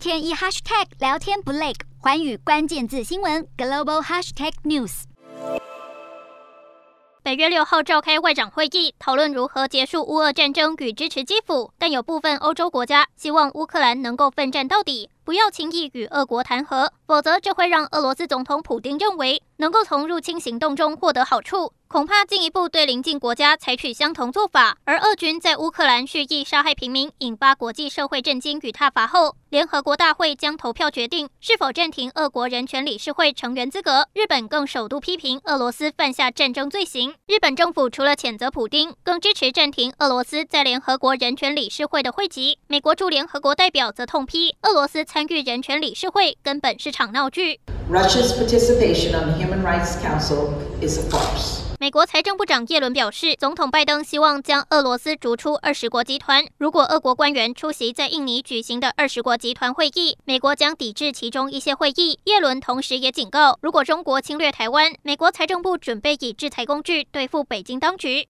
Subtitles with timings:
[0.00, 5.02] 天一 hashtag 聊天不累，寰宇关键字新闻 global hashtag news。
[7.22, 21.74] 北约六号召开外长会议，讨论如何结束乌俄战争与支持基辅，但有部分欧洲国家希望乌克兰能够奋战到底，不要轻易与俄国谈和，否则这会让俄罗斯总统普丁认为能够从入侵行动中获得好处。
[21.92, 34.06] 恐怕进一步对邻近国家采取相同做法，而俄军在乌克兰蓄意杀害平民，引发国际社会震惊与挞伐后，联合国大会将投票决定是否暂停俄国人权理事会成员资格。
[34.14, 37.12] 日本更首度批评俄罗斯犯下战争罪行。
[37.26, 42.60] 日本政府除了谴责普丁，更支持暂停俄罗斯在联合国人权理事会的会籍。
[42.68, 47.58] 美国驻联合国代表则痛批俄罗斯参与人权理事会根本是场闹剧。
[47.90, 51.69] Russia's participation on human Rights Council is a farce.
[51.80, 56.44] 美国财政部长耶伦表示，总统拜登希望将俄罗斯逐出二十国集团。
[56.58, 62.18] 如果俄国官员出席在印尼举行的二十国集团会议，美国将抵制其中一些会议。
[62.24, 68.28] 耶伦同时也警告，如果中国侵略台湾，美国财政部准备以制裁工具对付北京当局。